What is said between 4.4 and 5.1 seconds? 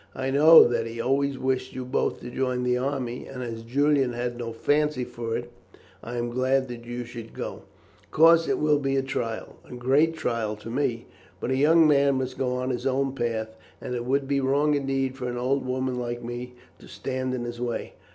fancy